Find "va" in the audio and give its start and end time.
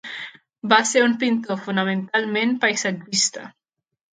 0.71-0.79